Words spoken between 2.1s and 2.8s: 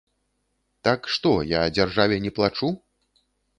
не плачу?